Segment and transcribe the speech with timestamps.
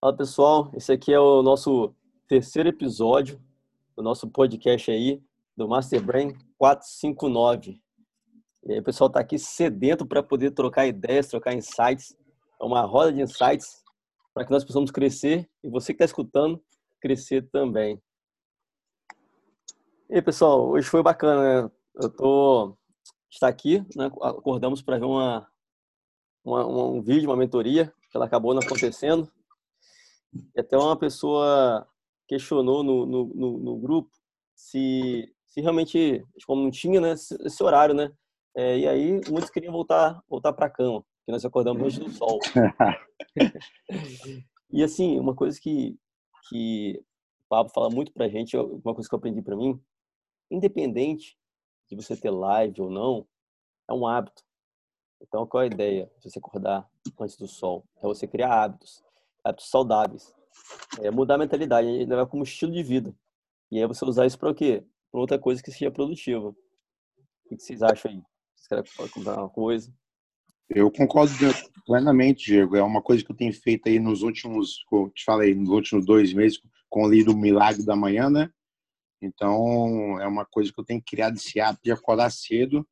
[0.00, 1.92] Fala pessoal, esse aqui é o nosso
[2.28, 3.42] terceiro episódio
[3.96, 5.20] do nosso podcast aí,
[5.56, 7.82] do Master Brain 459.
[8.64, 12.16] E aí o pessoal está aqui sedento para poder trocar ideias, trocar insights.
[12.62, 13.82] É uma roda de insights
[14.32, 16.62] para que nós possamos crescer e você que está escutando,
[17.00, 18.00] crescer também.
[20.08, 21.70] E aí, pessoal, hoje foi bacana, né?
[21.96, 22.78] Eu tô
[23.28, 24.06] está aqui, né?
[24.22, 25.48] Acordamos para ver uma,
[26.44, 29.28] uma, um vídeo, uma mentoria que ela acabou não acontecendo.
[30.54, 31.86] E até uma pessoa
[32.26, 34.10] questionou no, no, no, no grupo
[34.54, 38.12] se, se realmente, como não tinha né, esse horário, né?
[38.56, 42.10] É, e aí muitos queriam voltar voltar para a cama, porque nós acordamos antes do
[42.10, 42.38] sol.
[44.70, 45.96] e assim, uma coisa que,
[46.48, 47.00] que
[47.44, 49.80] o Pablo fala muito para a gente, uma coisa que eu aprendi para mim,
[50.50, 51.38] independente
[51.88, 53.26] de você ter live ou não,
[53.88, 54.42] é um hábito.
[55.20, 56.88] Então, qual é a ideia de você acordar
[57.20, 57.84] antes do sol?
[57.96, 59.02] É você criar hábitos,
[59.44, 60.34] hábitos saudáveis.
[61.00, 63.14] É mudar a mentalidade, levar como estilo de vida.
[63.70, 64.84] E aí você usar isso para o quê?
[65.10, 66.48] Para outra coisa que seja produtiva.
[66.48, 68.22] O que vocês acham aí?
[68.54, 69.92] Vocês querem comprar uma coisa?
[70.68, 71.32] Eu concordo
[71.86, 72.76] plenamente, Diego.
[72.76, 76.04] É uma coisa que eu tenho feito aí nos últimos, como te falei, nos últimos
[76.04, 76.60] dois meses,
[76.90, 78.50] com o livro Milagre da Manhã, né?
[79.20, 82.86] Então, é uma coisa que eu tenho criado esse hábito de acordar cedo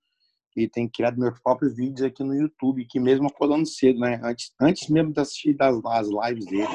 [0.57, 4.19] e tenho criado meus próprios vídeos aqui no YouTube, que mesmo acordando cedo, né?
[4.25, 6.67] Antes, antes mesmo de assistir das, as lives dele.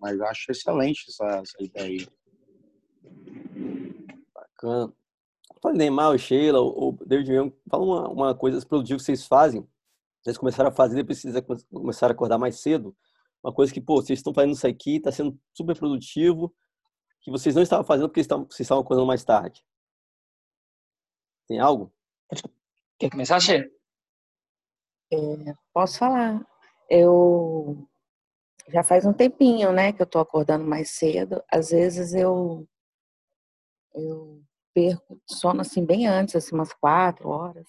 [0.00, 2.08] Mas eu acho excelente essa, essa ideia aí.
[4.32, 4.92] Bacana.
[5.60, 9.66] Falei, Neymar, o Sheila, o David Young, fala uma, uma coisa produtiva que vocês fazem.
[10.22, 11.34] Vocês começaram a fazer depois vocês
[11.68, 12.96] começaram a acordar mais cedo.
[13.42, 16.54] Uma coisa que, pô, vocês estão fazendo isso aqui, está sendo super produtivo,
[17.20, 19.64] que vocês não estavam fazendo porque vocês estavam acordando mais tarde.
[21.48, 21.92] Tem algo?
[22.98, 23.66] Quer começar, Sheila?
[25.12, 25.16] É,
[25.72, 26.44] posso falar.
[26.88, 27.86] Eu
[28.68, 31.42] já faz um tempinho, né, que eu tô acordando mais cedo.
[31.50, 32.66] Às vezes eu
[33.94, 34.42] eu
[34.74, 37.66] perco sono assim bem antes, assim umas quatro horas.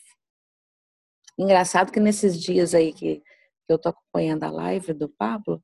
[1.38, 3.24] Engraçado que nesses dias aí que, que
[3.70, 5.64] eu tô acompanhando a live do Pablo,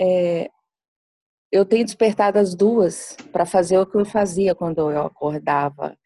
[0.00, 0.50] é,
[1.52, 5.96] eu tenho despertado as duas para fazer o que eu fazia quando eu acordava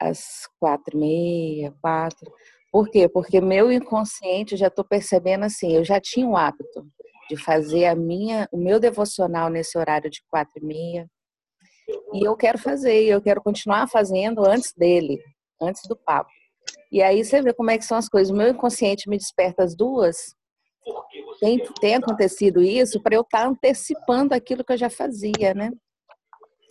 [0.00, 2.32] às quatro e meia, quatro.
[2.72, 3.08] Por quê?
[3.08, 6.86] Porque meu inconsciente já estou percebendo assim, eu já tinha o hábito
[7.28, 11.08] de fazer a minha, o meu devocional nesse horário de quatro e meia.
[12.12, 15.20] E eu quero fazer, eu quero continuar fazendo antes dele,
[15.60, 16.30] antes do papo.
[16.90, 18.32] E aí você vê como é que são as coisas.
[18.32, 20.34] O meu inconsciente me desperta as duas.
[21.40, 25.70] Tem, tem acontecido isso para eu estar tá antecipando aquilo que eu já fazia, né?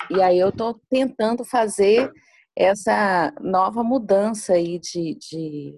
[0.09, 2.11] E aí eu estou tentando fazer
[2.59, 5.75] essa nova mudança aí de, de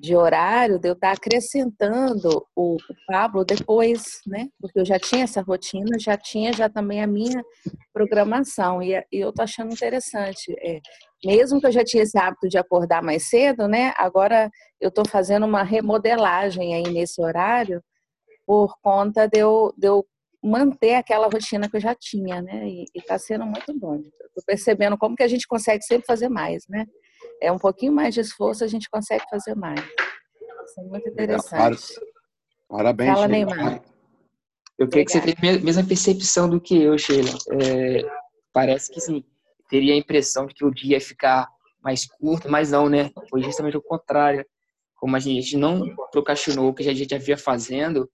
[0.00, 4.48] de horário, de eu estar acrescentando o, o, Pablo depois, né?
[4.60, 7.42] Porque eu já tinha essa rotina, já tinha já também a minha
[7.92, 10.54] programação e, e eu tô achando interessante.
[10.60, 10.80] É,
[11.24, 13.94] mesmo que eu já tinha esse hábito de acordar mais cedo, né?
[13.96, 17.82] Agora eu estou fazendo uma remodelagem aí nesse horário
[18.46, 20.04] por conta de eu, de eu
[20.44, 22.68] manter aquela rotina que eu já tinha, né?
[22.68, 23.96] E está sendo muito bom.
[23.96, 26.84] Estou percebendo como que a gente consegue sempre fazer mais, né?
[27.40, 29.80] é um pouquinho mais de esforço, a gente consegue fazer mais.
[29.80, 31.94] Isso é muito interessante.
[32.68, 33.12] Parabéns.
[33.12, 33.82] Fala, Neymar.
[34.78, 37.30] Eu queria que você tenha a mesma percepção do que eu, Sheila.
[37.52, 38.02] É,
[38.52, 39.22] parece que sim,
[39.68, 41.48] teria a impressão de que o dia ia ficar
[41.82, 43.10] mais curto, mas não, né?
[43.30, 44.44] Foi justamente o contrário.
[44.96, 48.10] Como a gente não procrastinou o que a gente já havia fazendo,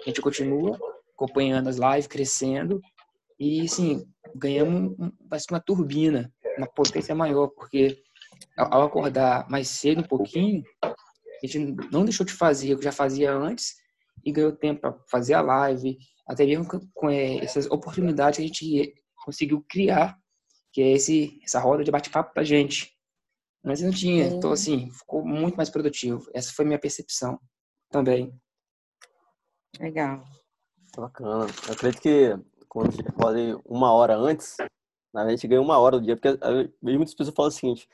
[0.00, 0.78] a gente continua
[1.18, 2.80] acompanhando as lives, crescendo
[3.38, 4.96] e, sim, ganhamos
[5.50, 8.00] uma turbina, uma potência maior, porque
[8.56, 11.58] ao acordar mais cedo um pouquinho, a gente
[11.90, 13.76] não deixou de fazer o que já fazia antes
[14.24, 18.46] e ganhou tempo para fazer a live, até mesmo com é, essas oportunidades que a
[18.46, 20.16] gente conseguiu criar,
[20.72, 22.92] que é esse, essa roda de bate-papo pra gente.
[23.64, 26.28] Mas não tinha, então assim, ficou muito mais produtivo.
[26.32, 27.40] Essa foi minha percepção
[27.90, 28.32] também.
[29.78, 30.24] Legal.
[30.98, 31.46] Bacana.
[31.66, 32.36] Eu acredito que
[32.68, 36.04] quando a gente acorda uma hora antes, na verdade a gente ganha uma hora do
[36.04, 36.36] dia, porque
[36.82, 37.88] muitas pessoas falam o seguinte,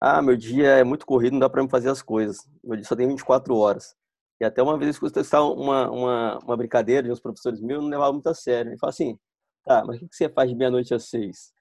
[0.00, 2.38] ah, meu dia é muito corrido, não dá para me fazer as coisas.
[2.64, 3.94] Meu dia só tem 24 horas.
[4.40, 7.90] E até uma vez eu testar uma, uma, uma brincadeira de uns professores meus, não
[7.90, 8.70] levava muito a sério.
[8.70, 9.18] Ele fala assim,
[9.64, 11.52] tá, mas o que você faz de meia-noite às seis?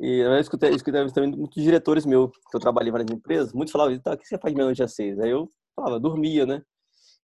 [0.00, 3.98] E eu escutei, escutei também muitos diretores meus, que eu trabalhei várias empresas, muitos falavam,
[4.00, 5.18] tá, o que você faz de meia-noite às seis?
[5.20, 6.62] Aí eu falava, dormia, né?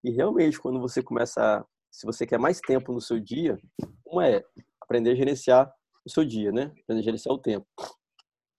[0.02, 3.58] E realmente, quando você começa, se você quer mais tempo no seu dia,
[4.06, 4.42] uma é
[4.80, 5.72] aprender a gerenciar
[6.04, 6.72] o seu dia, né?
[6.82, 7.66] Aprender a gerenciar o tempo.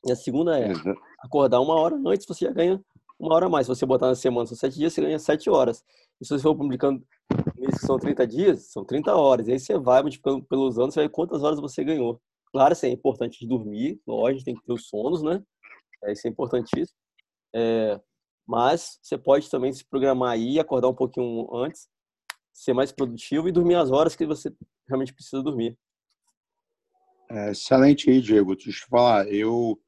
[0.05, 0.71] E a segunda é
[1.19, 2.79] acordar uma hora antes, você já ganha
[3.19, 3.65] uma hora a mais.
[3.65, 5.83] Se você botar na semana, são sete dias, você ganha sete horas.
[6.21, 7.03] E se você for publicando
[7.79, 9.47] são 30 dias, são 30 horas.
[9.47, 12.21] E aí você vai multiplicando pelos anos, você vai ver quantas horas você ganhou.
[12.51, 15.41] Claro, isso é importante dormir, lógico, tem que ter os sonos, né?
[16.03, 16.97] É, isso é importantíssimo.
[17.55, 17.99] É,
[18.45, 21.87] mas você pode também se programar aí, acordar um pouquinho antes,
[22.53, 24.53] ser mais produtivo e dormir as horas que você
[24.87, 25.77] realmente precisa dormir.
[27.29, 28.55] É, excelente aí, Diego.
[28.55, 29.79] Deixa eu te falar, eu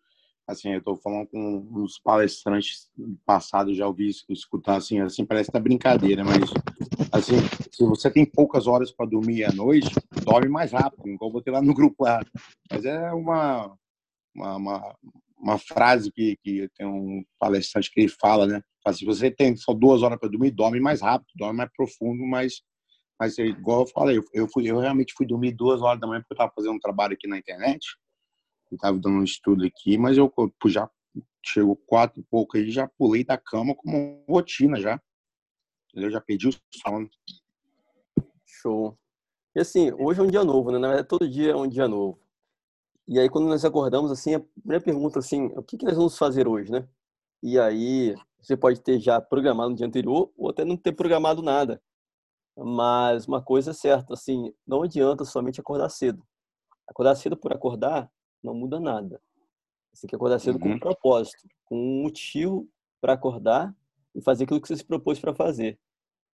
[0.47, 2.87] assim, eu estou falando com uns palestrantes
[3.25, 6.51] passados, já ouvi escutar assim, assim parece que tá brincadeira, mas
[7.11, 7.37] assim,
[7.71, 9.89] se você tem poucas horas para dormir à noite,
[10.23, 12.23] dorme mais rápido, igual eu botei lá no grupo lá.
[12.69, 13.75] Mas é uma
[14.35, 14.95] uma, uma,
[15.45, 18.61] uma frase que, que tem um palestrante que ele fala, né?
[18.83, 22.25] Fala, se você tem só duas horas para dormir, dorme mais rápido, dorme mais profundo,
[22.25, 22.61] mas
[23.17, 26.33] mas igual eu falei, eu, fui, eu realmente fui dormir duas horas da manhã porque
[26.33, 27.79] eu estava fazendo um trabalho aqui na internet
[28.75, 30.31] estava dando um estudo aqui, mas eu
[30.67, 30.89] já
[31.43, 35.01] chegou quatro e pouco aí, já pulei da cama como rotina já.
[35.93, 36.51] Eu já perdi o
[36.81, 37.09] sono.
[38.45, 38.97] Show.
[39.55, 41.03] E assim, hoje é um dia novo, né?
[41.03, 42.19] Todo dia é um dia novo.
[43.07, 46.17] E aí, quando nós acordamos, assim, a primeira pergunta, assim, o que, que nós vamos
[46.17, 46.87] fazer hoje, né?
[47.43, 51.41] E aí, você pode ter já programado no dia anterior ou até não ter programado
[51.41, 51.81] nada.
[52.57, 56.25] Mas uma coisa é certa, assim, não adianta somente acordar cedo.
[56.87, 58.11] Acordar cedo por acordar
[58.41, 59.21] não muda nada.
[59.93, 60.61] Você tem que acordar cedo uhum.
[60.61, 60.79] com um uhum.
[60.79, 62.67] propósito, com um motivo
[63.01, 63.75] para acordar
[64.13, 65.79] e fazer aquilo que você se propôs para fazer.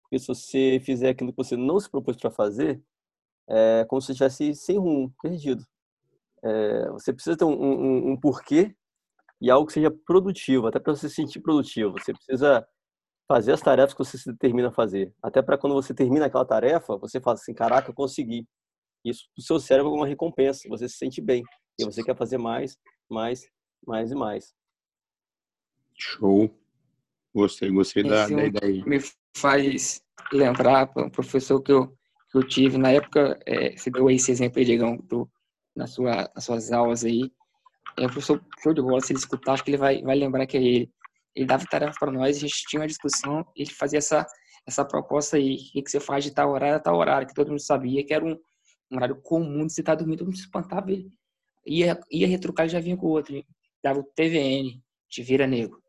[0.02, 2.82] Porque se você fizer aquilo que você não se propôs para fazer,
[3.48, 5.64] é como se você estivesse sem rumo, perdido.
[6.42, 8.74] É, você precisa ter um, um, um, porquê
[9.40, 11.92] e algo que seja produtivo, até para você se sentir produtivo.
[11.92, 12.66] Você precisa
[13.28, 15.14] fazer as tarefas que você se determina a fazer.
[15.22, 18.46] Até para quando você termina aquela tarefa, você fala assim, caraca, eu consegui.
[19.04, 21.42] Isso o seu cérebro é uma recompensa, você se sente bem.
[21.78, 22.76] E você quer fazer mais,
[23.08, 23.48] mais,
[23.86, 24.54] mais e mais.
[25.94, 26.50] Show.
[27.34, 28.84] Gostei, gostei da, da ideia.
[28.84, 28.98] Me
[29.36, 30.02] faz
[30.32, 31.86] lembrar um professor que eu,
[32.30, 35.30] que eu tive na época, é, você deu esse exemplo aí, Diegão, do,
[35.74, 37.30] na sua, nas suas aulas aí.
[37.98, 40.46] É um professor show de bola, se ele escutar, acho que ele vai, vai lembrar
[40.46, 40.90] que é ele.
[41.34, 44.26] Ele dava tarefa para nós, a gente tinha uma discussão, ele fazia essa,
[44.66, 47.34] essa proposta aí, o que, que você faz de tal horário a tal horário, que
[47.34, 48.36] todo mundo sabia que era um,
[48.90, 51.08] um horário comum de você estar dormindo, todo mundo se espantava, ele,
[51.64, 53.44] ia, ia retrucar e já vinha com o outro.
[53.82, 55.80] Dava o TVN, te vira nego.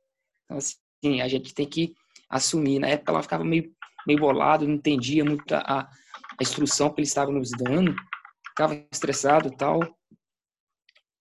[0.45, 1.93] Então, assim, a gente tem que
[2.29, 2.79] assumir.
[2.79, 3.73] Na época ela ficava meio,
[4.07, 5.89] meio bolado, não entendia muito a, a
[6.41, 7.95] instrução que eles estavam nos dando,
[8.51, 9.79] ficava estressado e tal.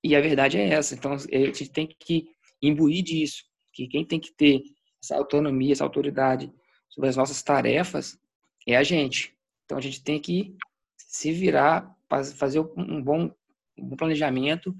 [0.04, 0.94] E a verdade é essa.
[0.94, 2.28] Então, a gente tem que
[2.62, 3.42] imbuir disso,
[3.72, 4.62] que quem tem que ter
[5.02, 6.52] essa autonomia, essa autoridade
[6.88, 8.18] sobre as nossas tarefas
[8.66, 9.34] é a gente.
[9.64, 10.54] Então, a gente tem que
[10.96, 11.96] se virar,
[12.36, 13.30] fazer um bom
[13.78, 14.74] um planejamento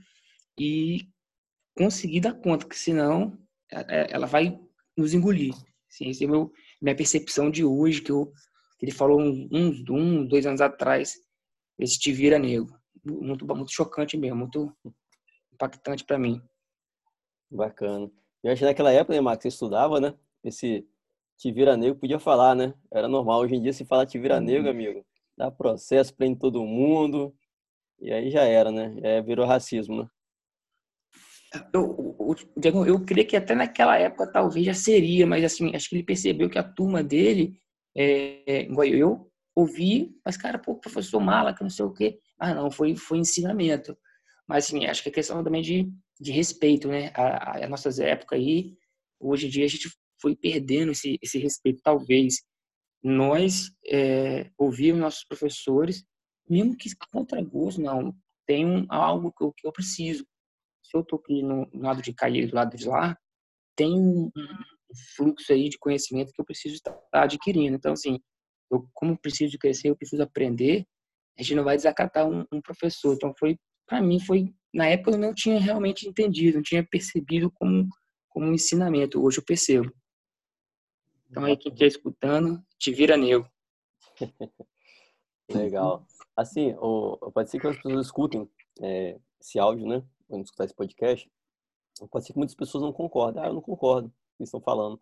[0.59, 1.09] e
[1.75, 3.39] conseguir dar conta, que senão
[3.71, 4.59] é, é, ela vai
[4.97, 5.55] nos engolir.
[5.89, 8.13] Assim, essa é meu, minha percepção de hoje, que,
[8.83, 11.17] ele falou uns um, dois anos atrás,
[11.81, 12.79] esse te vira nego.
[13.05, 14.73] Muito, muito chocante mesmo, muito
[15.53, 16.41] impactante para mim.
[17.51, 18.11] Bacana.
[18.43, 20.15] Eu acho que naquela época, né, Max, você estudava, né?
[20.45, 20.87] Esse
[21.37, 22.75] te vira nego podia falar, né?
[22.93, 23.41] Era normal.
[23.41, 24.71] Hoje em dia, se falar te vira nego, uhum.
[24.71, 25.07] amigo,
[25.37, 27.35] dá processo, prende todo mundo.
[27.99, 28.97] E aí já era, né?
[29.03, 30.09] É, virou racismo, né?
[31.75, 32.17] Eu,
[32.63, 36.05] eu, eu creio que até naquela época talvez já seria, mas assim, acho que ele
[36.05, 37.61] percebeu que a turma dele,
[37.97, 42.21] é, igual eu, ouvi, mas cara, pô, professor mala, que não sei o quê.
[42.39, 43.97] Ah, não, foi, foi ensinamento.
[44.47, 45.91] Mas assim, acho que é questão também de,
[46.21, 47.13] de respeito, né?
[47.15, 48.77] A, a, nossas épocas aí,
[49.19, 49.91] hoje em dia a gente
[50.21, 52.43] foi perdendo esse, esse respeito, talvez.
[53.03, 56.05] Nós é, ouvimos nossos professores
[56.51, 58.13] mesmo que contra gosto, não,
[58.45, 60.27] tem um, algo que eu, que eu preciso.
[60.83, 63.17] Se eu estou aqui no, no, lado de cair do lado de lá,
[63.77, 67.77] tem um, um fluxo aí de conhecimento que eu preciso estar adquirindo.
[67.77, 68.19] Então, assim,
[68.71, 70.87] eu, como preciso crescer, eu preciso aprender,
[71.39, 73.15] a gente não vai desacatar um, um professor.
[73.15, 77.51] Então, foi, para mim, foi, na época eu não tinha realmente entendido, não tinha percebido
[77.53, 77.89] como,
[78.29, 79.23] como um ensinamento.
[79.23, 79.93] Hoje eu percebo.
[81.31, 83.49] Então, aí, quem estiver escutando, te vira nego.
[85.51, 86.07] Legal.
[86.37, 88.49] Assim, o, pode ser que as pessoas escutem
[88.81, 90.05] é, esse áudio, né?
[90.29, 91.31] Quando escutar esse podcast.
[92.11, 93.43] Pode ser que muitas pessoas não concordem.
[93.43, 95.01] Ah, eu não concordo com o que estão falando.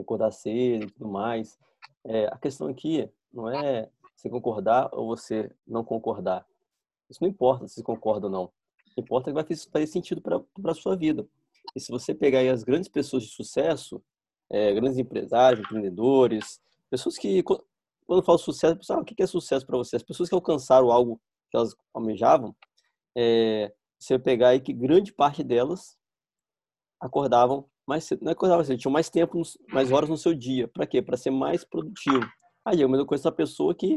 [0.00, 1.58] Acordar cedo e tudo mais.
[2.04, 6.46] É, a questão aqui não é você concordar ou você não concordar.
[7.08, 8.44] Isso não importa se concorda ou não.
[8.44, 11.26] O que importa é que vai fazer sentido para a sua vida.
[11.74, 14.02] E se você pegar as grandes pessoas de sucesso,
[14.50, 16.60] é, grandes empresários, empreendedores,
[16.90, 19.96] pessoas que quando eu falo sucesso, pessoal, ah, o que é sucesso para você?
[19.96, 22.54] As pessoas que alcançaram algo que elas almejavam,
[23.16, 25.98] é, você pegar aí que grande parte delas
[27.00, 29.40] acordavam mais não é acordavam cedo, tinham mais tempo,
[29.72, 30.66] mais horas no seu dia.
[30.68, 31.00] Para quê?
[31.00, 32.26] Para ser mais produtivo.
[32.64, 33.96] Aí eu mesmo conheço a pessoa que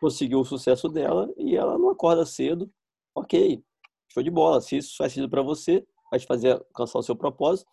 [0.00, 2.70] conseguiu o sucesso dela e ela não acorda cedo.
[3.14, 3.62] Ok,
[4.10, 4.60] show de bola.
[4.60, 7.70] Se isso faz sentido para você, vai te fazer alcançar o seu propósito,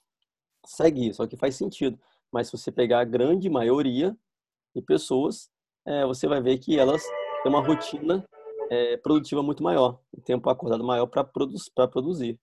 [0.65, 1.97] segue isso, só que faz sentido.
[2.31, 4.17] Mas se você pegar a grande maioria
[4.75, 5.49] de pessoas,
[5.87, 7.01] é, você vai ver que elas
[7.43, 8.27] têm uma rotina
[8.69, 11.55] é, produtiva muito maior, um tempo acordado maior para produ
[11.91, 12.37] produzir.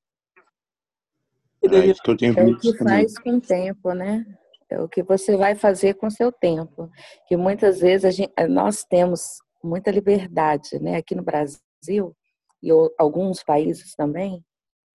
[1.64, 4.25] É, que eu tenho é o que faz com o tempo, né?
[4.69, 6.90] É o que você vai fazer com o seu tempo.
[7.26, 10.97] Que muitas vezes gente, nós temos muita liberdade, né?
[10.97, 12.16] Aqui no Brasil
[12.62, 14.42] e alguns países também,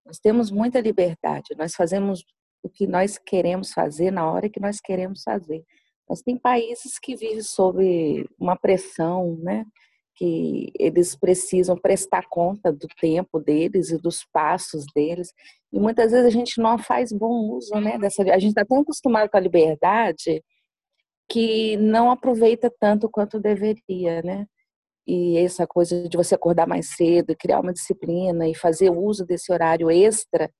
[0.05, 1.55] nós temos muita liberdade.
[1.57, 2.23] Nós fazemos
[2.63, 5.63] o que nós queremos fazer na hora que nós queremos fazer.
[6.09, 9.65] Mas tem países que vivem sob uma pressão, né?
[10.17, 15.31] Que eles precisam prestar conta do tempo deles e dos passos deles.
[15.71, 17.97] E muitas vezes a gente não faz bom uso, né?
[17.99, 20.43] Dessa, a gente está tão acostumado com a liberdade
[21.29, 24.45] que não aproveita tanto quanto deveria, né?
[25.07, 29.51] E essa coisa de você acordar mais cedo, criar uma disciplina e fazer uso desse
[29.51, 30.51] horário extra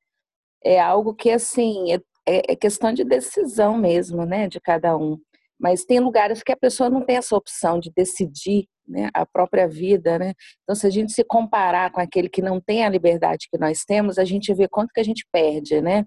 [0.64, 5.18] é algo que, assim, é, é, é questão de decisão mesmo, né, de cada um.
[5.60, 9.68] Mas tem lugares que a pessoa não tem essa opção de decidir né, a própria
[9.68, 10.34] vida, né?
[10.64, 13.84] Então, se a gente se comparar com aquele que não tem a liberdade que nós
[13.84, 16.06] temos, a gente vê quanto que a gente perde, né?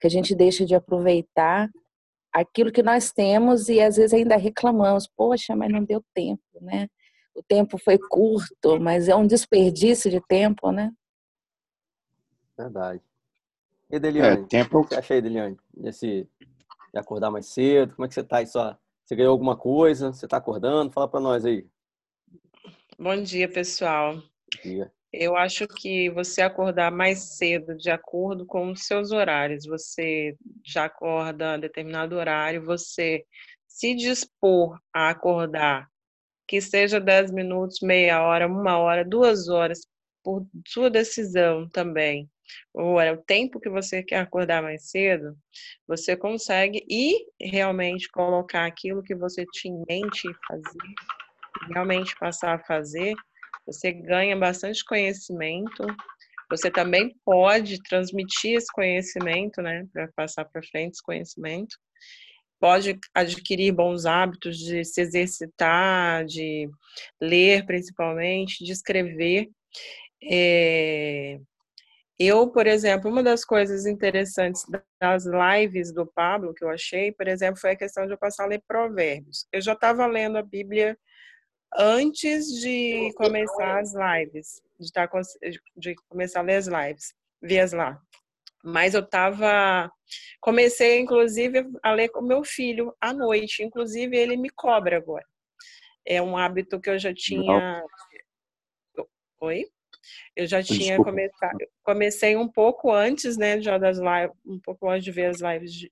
[0.00, 1.68] Que a gente deixa de aproveitar
[2.32, 6.88] aquilo que nós temos e às vezes ainda reclamamos, poxa, mas não deu tempo, né?
[7.34, 10.90] O tempo foi curto, mas é um desperdício de tempo, né?
[12.56, 13.02] Verdade.
[13.90, 14.78] E Deliane, é, tempo...
[14.78, 15.56] o que você acha aí, Deliane?
[15.84, 16.28] Esse
[16.92, 18.46] de acordar mais cedo, como é que você tá aí?
[18.46, 20.12] Só, você ganhou alguma coisa?
[20.12, 20.92] Você tá acordando?
[20.92, 21.66] Fala para nós aí.
[22.98, 24.14] Bom dia, pessoal.
[24.14, 24.22] Bom
[24.62, 24.92] dia.
[25.12, 30.86] Eu acho que você acordar mais cedo, de acordo com os seus horários, você já
[30.86, 33.22] acorda a determinado horário, você
[33.68, 35.86] se dispor a acordar,
[36.48, 39.80] que seja 10 minutos, meia hora, uma hora, duas horas,
[40.22, 42.30] por sua decisão também,
[42.72, 45.36] ou é o tempo que você quer acordar mais cedo,
[45.86, 50.94] você consegue e realmente colocar aquilo que você tinha em mente fazer,
[51.72, 53.14] realmente passar a fazer,
[53.66, 55.86] você ganha bastante conhecimento.
[56.50, 61.76] Você também pode transmitir esse conhecimento, né, para passar para frente esse conhecimento.
[62.60, 66.68] Pode adquirir bons hábitos de se exercitar, de
[67.20, 69.48] ler principalmente, de escrever.
[70.22, 71.40] É,
[72.26, 74.64] eu, por exemplo, uma das coisas interessantes
[75.00, 78.44] das lives do Pablo que eu achei, por exemplo, foi a questão de eu passar
[78.44, 79.46] a ler provérbios.
[79.52, 80.98] Eu já estava lendo a Bíblia
[81.76, 85.08] antes de começar as lives, de, tá
[85.76, 88.00] de começar a ler as lives, vias lá.
[88.62, 89.90] Mas eu estava.
[90.40, 93.62] Comecei, inclusive, a ler com meu filho à noite.
[93.62, 95.26] Inclusive, ele me cobra agora.
[96.06, 97.82] É um hábito que eu já tinha.
[99.40, 99.66] Oi?
[100.36, 105.04] Eu já tinha começado, comecei um pouco antes, né, já das lives, um pouco antes
[105.04, 105.90] de ver as lives de,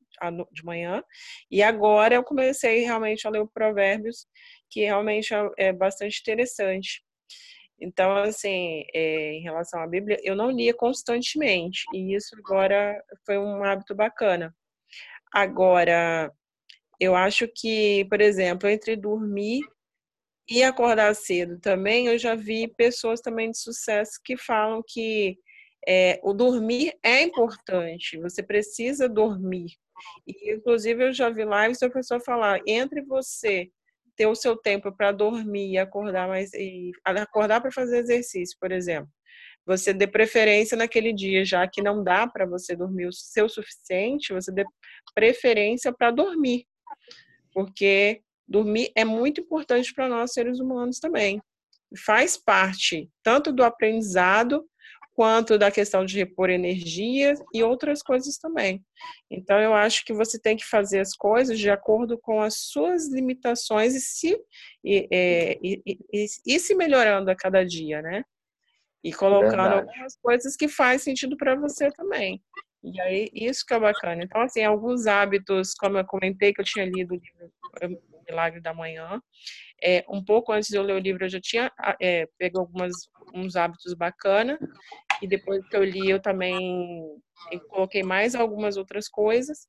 [0.53, 1.03] de manhã,
[1.51, 4.27] e agora eu comecei realmente a ler o Provérbios,
[4.69, 7.03] que realmente é, é bastante interessante.
[7.81, 13.39] Então, assim, é, em relação à Bíblia, eu não lia constantemente, e isso agora foi
[13.39, 14.55] um hábito bacana.
[15.33, 16.31] Agora,
[16.99, 19.61] eu acho que, por exemplo, entre dormir
[20.51, 25.39] e acordar cedo também, eu já vi pessoas também de sucesso que falam que
[25.87, 29.71] é, o dormir é importante, você precisa dormir.
[30.27, 33.71] E, inclusive, eu já vi lives da pessoa falar, entre você
[34.17, 38.73] ter o seu tempo para dormir e acordar mais e acordar para fazer exercício, por
[38.73, 39.09] exemplo,
[39.65, 44.33] você dê preferência naquele dia, já que não dá para você dormir o seu suficiente,
[44.33, 44.65] você dê
[45.15, 46.67] preferência para dormir.
[47.53, 51.41] Porque dormir é muito importante para nós seres humanos também.
[52.05, 54.65] Faz parte tanto do aprendizado
[55.13, 58.83] quanto da questão de repor energia e outras coisas também.
[59.31, 63.09] Então, eu acho que você tem que fazer as coisas de acordo com as suas
[63.09, 64.41] limitações e se,
[64.85, 68.25] e, é, e, e, e se melhorando a cada dia, né?
[69.05, 69.75] E colocando Verdade.
[69.75, 72.43] algumas coisas que faz sentido para você também.
[72.83, 74.23] E aí, isso que é bacana.
[74.25, 77.53] Então, assim, alguns hábitos, como eu comentei que eu tinha lido o livro
[78.31, 79.21] Milagre da Manhã.
[79.83, 82.93] É, um pouco antes de eu ler o livro, eu já tinha é, pego algumas,
[83.35, 84.59] uns hábitos bacanas,
[85.21, 87.03] e depois que eu li, eu também
[87.69, 89.67] coloquei mais algumas outras coisas,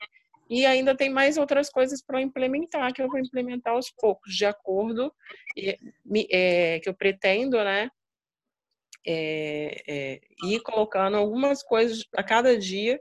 [0.50, 4.46] e ainda tem mais outras coisas para implementar, que eu vou implementar aos poucos, de
[4.46, 5.14] acordo,
[6.30, 7.90] é, que eu pretendo, né,
[9.08, 13.00] é, é, ir colocando algumas coisas a cada dia,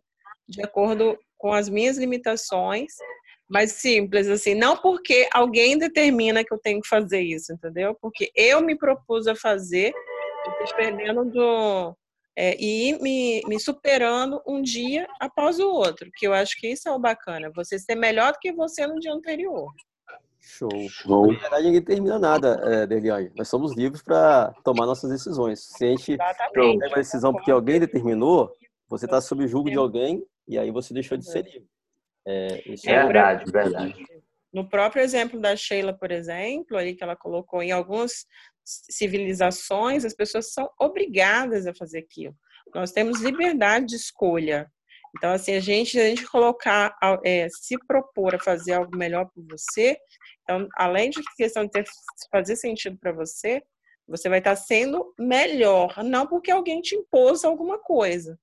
[0.48, 2.92] de acordo com as minhas limitações,
[3.50, 7.96] mais simples, assim, não porque alguém determina que eu tenho que fazer isso, entendeu?
[8.00, 9.92] Porque eu me propus a fazer,
[10.64, 11.96] dependendo do.
[12.36, 16.88] É, e me, me superando um dia após o outro, que eu acho que isso
[16.88, 19.68] é o bacana, você ser melhor do que você no dia anterior.
[20.38, 20.70] Show.
[20.88, 21.32] Show.
[21.32, 23.30] Na verdade, ninguém termina nada, é, Deliane.
[23.36, 25.60] Nós somos livres para tomar nossas decisões.
[25.76, 28.50] Se a gente pega uma decisão porque alguém determinou,
[28.88, 31.68] você está sob julgo de alguém e aí você deixou de ser livre.
[32.26, 34.04] É, isso é verdade, é verdade.
[34.52, 38.26] No próprio exemplo da Sheila, por exemplo, aí que ela colocou em algumas
[38.64, 42.34] civilizações, as pessoas são obrigadas a fazer aquilo.
[42.74, 44.70] Nós temos liberdade de escolha.
[45.16, 49.44] Então, assim, a gente, a gente colocar, é, se propor a fazer algo melhor por
[49.48, 49.96] você,
[50.42, 51.84] então, além de questão de ter,
[52.30, 53.62] fazer sentido para você,
[54.06, 58.38] você vai estar sendo melhor, não porque alguém te impôs alguma coisa.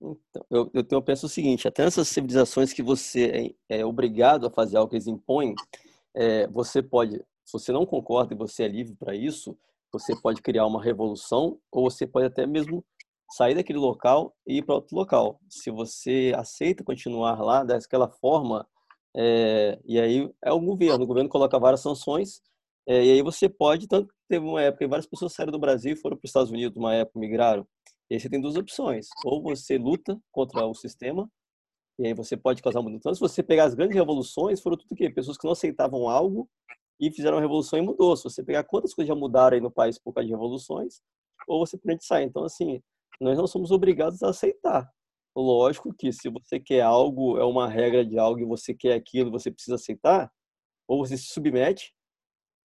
[0.00, 4.46] Então, eu, eu, eu penso o seguinte, até nessas civilizações que você é, é obrigado
[4.46, 5.54] a fazer algo que eles impõem,
[6.14, 9.56] é, você pode, se você não concorda e você é livre para isso,
[9.92, 12.84] você pode criar uma revolução ou você pode até mesmo
[13.30, 15.40] sair daquele local e ir para outro local.
[15.48, 18.66] Se você aceita continuar lá daquela forma,
[19.16, 22.42] é, e aí é o governo, o governo coloca várias sanções,
[22.86, 25.92] é, e aí você pode, tanto teve uma época que várias pessoas saíram do Brasil
[25.92, 27.66] e foram para os Estados Unidos, uma época migraram,
[28.10, 31.30] e aí você tem duas opções, ou você luta contra o sistema,
[31.98, 33.14] e aí você pode causar mudança.
[33.14, 35.10] Se você pegar as grandes revoluções, foram tudo o quê?
[35.10, 36.48] Pessoas que não aceitavam algo
[37.00, 38.16] e fizeram a revolução e mudou.
[38.16, 41.00] Se você pegar quantas coisas já mudaram aí no país por causa de revoluções,
[41.48, 42.24] ou você simplesmente sai.
[42.24, 42.82] Então, assim,
[43.20, 44.90] nós não somos obrigados a aceitar.
[45.34, 49.30] Lógico que se você quer algo, é uma regra de algo e você quer aquilo,
[49.30, 50.30] você precisa aceitar,
[50.88, 51.94] ou você se submete,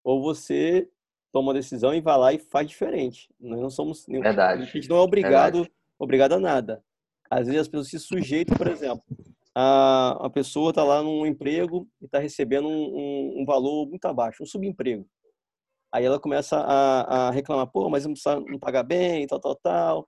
[0.04, 0.90] ou você
[1.32, 3.30] toma uma decisão e vai lá e faz diferente.
[3.40, 4.64] Nós não somos nenhum, Verdade.
[4.64, 6.84] a gente não é obrigado, obrigado a nada.
[7.30, 9.04] Às vezes as pessoas se sujeitam, por exemplo,
[9.56, 14.06] a, a pessoa está lá num emprego e está recebendo um, um, um, valor muito
[14.06, 15.08] abaixo, um subemprego.
[15.92, 18.14] Aí ela começa a, a reclamar, pô, mas não,
[18.48, 20.08] não paga bem, tal, tal, tal.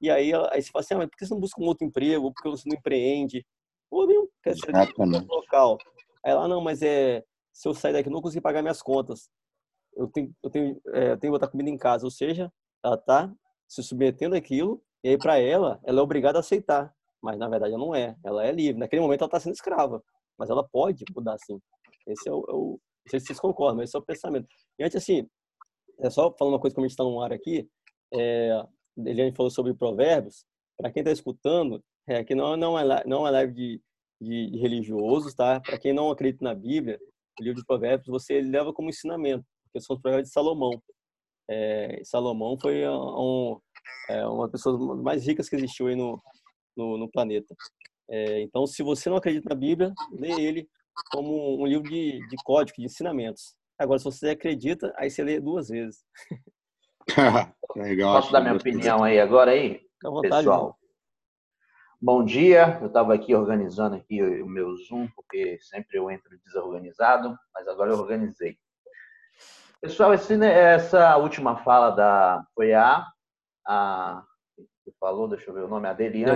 [0.00, 1.66] E aí, ela, aí você fala assim, ah, mas por que você não busca um
[1.66, 2.32] outro emprego?
[2.32, 3.46] Por que você não empreende?
[3.90, 5.78] Pô, não, quer ser no local.
[6.24, 9.28] Aí ela, não, mas é, se eu sair daqui, eu não consigo pagar minhas contas.
[9.96, 12.04] Eu tenho, eu tenho, é, eu tenho que botar comida em casa.
[12.04, 12.52] Ou seja,
[12.84, 13.32] ela tá
[13.68, 16.94] se submetendo àquilo, e aí para ela, ela é obrigada a aceitar.
[17.22, 18.16] Mas na verdade ela não é.
[18.24, 18.78] Ela é livre.
[18.78, 20.02] Naquele momento ela está sendo escrava.
[20.38, 21.60] Mas ela pode mudar sim.
[22.06, 24.46] Esse é o, é o não sei se vocês concordam, mas esse é o pensamento.
[24.78, 25.28] E antes, assim,
[26.00, 27.68] é só falando uma coisa como a gente está no ar aqui,
[28.14, 28.64] é,
[28.96, 30.44] Eliane falou sobre provérbios.
[30.76, 33.82] Para quem está escutando, é, aqui não, não, é, não é live de,
[34.20, 35.60] de, de religiosos, tá?
[35.60, 36.98] Para quem não acredita na Bíblia,
[37.40, 40.82] o livro de provérbios você leva como ensinamento, porque são os provérbios de Salomão.
[41.50, 43.58] É, Salomão foi um,
[44.10, 46.22] é, uma das pessoas mais ricas que existiu aí no,
[46.76, 47.54] no, no planeta.
[48.10, 50.68] É, então, se você não acredita na Bíblia, lê ele
[51.10, 53.54] como um livro de, de código, de ensinamentos.
[53.78, 56.04] Agora, se você acredita, aí você lê duas vezes.
[57.74, 58.20] Legal.
[58.20, 59.80] Posso dar minha opinião aí agora aí?
[60.04, 60.78] vontade, pessoal.
[62.00, 67.36] Bom dia, eu estava aqui organizando aqui o meu Zoom, porque sempre eu entro desorganizado,
[67.54, 68.58] mas agora eu organizei.
[69.82, 73.04] Pessoal, esse, né, essa última fala da foi a,
[73.66, 74.24] a
[74.84, 76.32] que falou, deixa eu ver o nome, a Deliane.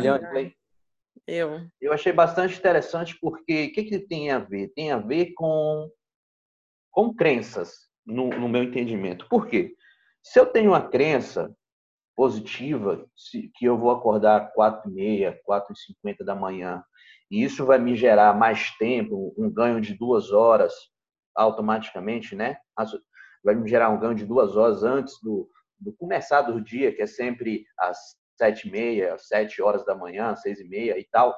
[1.25, 1.61] Eu.
[1.81, 4.73] Eu achei bastante interessante porque o que, que tem a ver?
[4.75, 5.89] Tem a ver com,
[6.91, 9.29] com crenças, no, no meu entendimento.
[9.29, 9.77] Por quê?
[10.25, 11.55] Se eu tenho uma crença
[12.17, 13.07] positiva,
[13.55, 16.83] que eu vou acordar 4 e meia, 4 e 50 da manhã,
[17.31, 20.75] e isso vai me gerar mais tempo, um ganho de duas horas
[21.33, 22.57] automaticamente, né?
[23.47, 27.01] Vai me gerar um ganho de duas horas antes do, do começar do dia, que
[27.01, 27.97] é sempre às
[28.37, 31.33] sete e meia, sete horas da manhã, seis e meia e tal.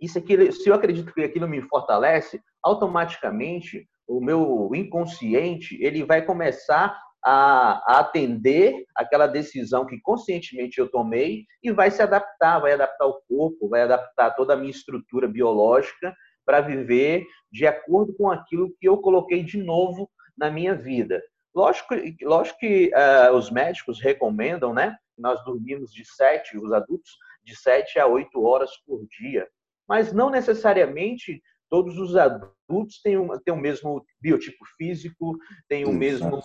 [0.00, 6.24] Isso aqui, se eu acredito que aquilo me fortalece, automaticamente o meu inconsciente ele vai
[6.24, 13.06] começar a, atender aquela decisão que conscientemente eu tomei e vai se adaptar, vai adaptar
[13.06, 16.14] o corpo, vai adaptar toda a minha estrutura biológica
[16.46, 21.22] para viver de acordo com aquilo que eu coloquei de novo na minha vida.
[21.54, 24.96] Lógico, lógico que uh, os médicos recomendam, né?
[25.16, 27.12] Nós dormimos de sete, os adultos,
[27.44, 29.48] de sete a oito horas por dia.
[29.88, 35.92] Mas não necessariamente todos os adultos têm, um, têm o mesmo biotipo físico, têm o
[35.92, 36.40] mesmo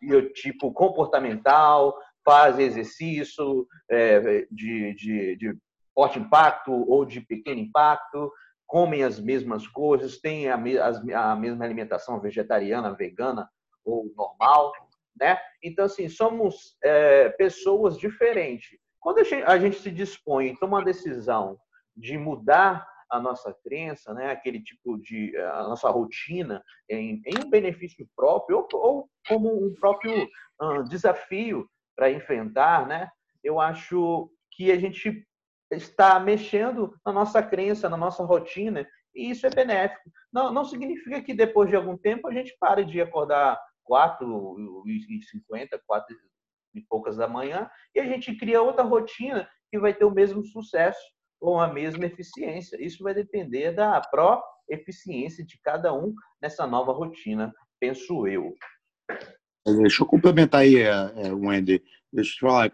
[0.00, 5.58] biotipo comportamental, fazem exercício é, de, de, de
[5.94, 8.30] forte impacto ou de pequeno impacto,
[8.70, 13.50] comem as mesmas coisas, têm a, a, mesma alimentação vegetariana, vegana
[13.84, 14.72] ou normal,
[15.20, 15.36] né?
[15.60, 18.78] Então, assim, somos é, pessoas diferentes.
[19.00, 21.58] Quando a gente, a gente se dispõe a tomar uma decisão
[21.96, 27.50] de mudar a nossa crença, né, aquele tipo de a nossa rotina em, em um
[27.50, 30.28] benefício próprio ou, ou como um próprio
[30.88, 33.10] desafio para enfrentar, né?
[33.42, 35.26] Eu acho que a gente
[35.70, 40.10] está mexendo na nossa crença, na nossa rotina e isso é benéfico.
[40.32, 44.56] Não, não significa que depois de algum tempo a gente pare de acordar 4
[44.86, 46.16] e 50, 4
[46.74, 50.44] e poucas da manhã e a gente cria outra rotina que vai ter o mesmo
[50.44, 51.00] sucesso
[51.40, 52.80] ou a mesma eficiência.
[52.84, 58.54] Isso vai depender da pró-eficiência de cada um nessa nova rotina, penso eu.
[59.66, 61.82] Deixa eu complementar aí, é, é, Wendy.
[62.12, 62.72] Deixa eu te falar,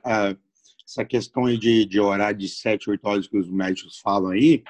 [0.86, 4.62] essa questão aí de, de horário de 7, 8 horas que os médicos falam aí,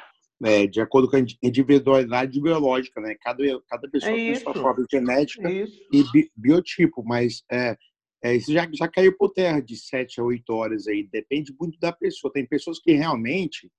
[0.42, 3.14] é, de acordo com a individualidade biológica, né?
[3.20, 7.76] Cada, cada pessoa é tem sua própria genética é e bi, biotipo, mas é,
[8.22, 11.79] é, isso já, já caiu por terra de 7 a 8 horas aí, depende muito
[11.79, 12.33] da pessoa.
[12.33, 13.70] Tem pessoas que realmente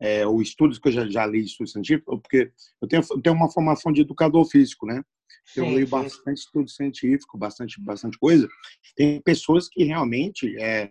[0.00, 2.50] é, ou estudos que eu já, já li de estudo científico, porque
[2.82, 5.02] eu tenho, eu tenho uma formação de educador físico, né?
[5.56, 5.90] Eu sim, leio sim.
[5.90, 8.48] bastante estudo científico, bastante, bastante coisa.
[8.96, 10.90] Tem pessoas que realmente, é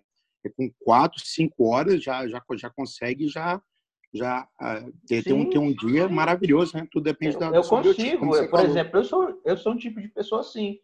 [0.50, 3.62] com quatro, cinco horas, já, já, já consegue já
[4.14, 6.88] já uh, ter, ter, um, ter um dia maravilhoso, né?
[6.92, 8.66] Tudo depende eu, da Eu consigo, por falou.
[8.68, 10.78] exemplo, eu sou, eu sou um tipo de pessoa assim.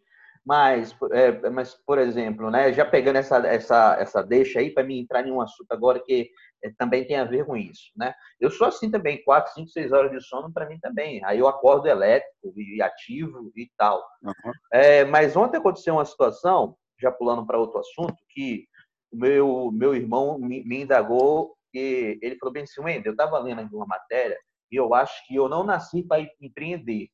[0.45, 5.00] Mas, é, mas por exemplo, né, já pegando essa, essa, essa deixa aí para mim
[5.00, 6.32] entrar em um assunto agora que
[6.63, 8.13] é, também tem a ver com isso, né?
[8.39, 11.24] Eu sou assim também, quatro, cinco, seis horas de sono para mim também.
[11.24, 14.04] Aí eu acordo elétrico e ativo e tal.
[14.24, 14.52] Uhum.
[14.74, 18.65] É, mas ontem aconteceu uma situação, já pulando para outro assunto, que
[19.12, 23.39] o meu, meu irmão me, me indagou e ele falou bem assim, Wendel, eu estava
[23.39, 24.38] lendo uma matéria
[24.72, 27.08] e eu acho que eu não nasci para empreender.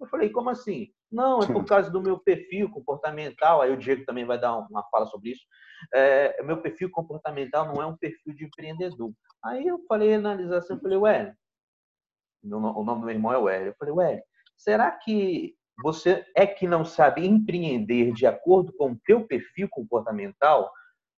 [0.00, 0.88] Eu falei, como assim?
[1.10, 3.60] Não, é por causa do meu perfil comportamental.
[3.60, 5.42] Aí o Diego também vai dar uma fala sobre isso.
[5.94, 9.12] É, meu perfil comportamental não é um perfil de empreendedor.
[9.44, 11.34] Aí eu falei, analisar assim, eu falei, ué,
[12.42, 13.68] o nome do meu irmão é Ué.
[13.68, 14.22] Eu falei, ué,
[14.56, 20.70] será que você é que não sabe empreender de acordo com o teu perfil comportamental?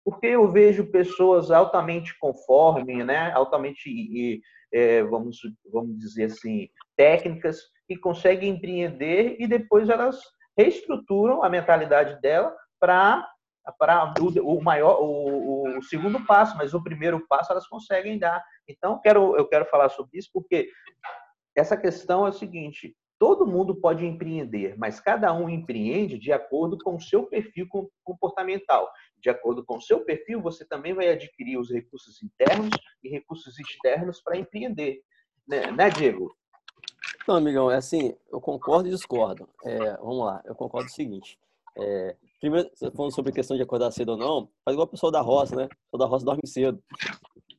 [0.04, 3.32] Porque eu vejo pessoas altamente conforme, né?
[3.32, 4.40] altamente,
[4.72, 5.38] é, vamos,
[5.72, 10.18] vamos dizer assim, técnicas, que conseguem empreender e depois elas
[10.56, 13.28] reestruturam a mentalidade dela para
[13.78, 18.44] para o, o, maior o, o, segundo passo, mas o primeiro passo elas conseguem dar.
[18.66, 20.68] Então quero eu quero falar sobre isso porque
[21.56, 26.76] essa questão é o seguinte: todo mundo pode empreender, mas cada um empreende de acordo
[26.78, 27.68] com o seu perfil
[28.02, 28.90] comportamental.
[29.22, 32.70] De acordo com o seu perfil, você também vai adquirir os recursos internos
[33.02, 35.00] e recursos externos para empreender,
[35.46, 36.34] né, né Diego?
[37.26, 39.48] Não, amigão, é assim, eu concordo e discordo.
[39.64, 41.38] É, vamos lá, eu concordo o seguinte.
[41.78, 45.12] É, primeiro, falando sobre a questão de acordar cedo ou não, faz igual o pessoal
[45.12, 45.68] da roça, né?
[45.92, 46.82] O da roça dorme cedo.